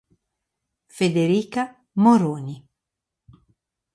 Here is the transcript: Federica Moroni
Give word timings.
Federica 0.97 1.63
Moroni 2.01 2.55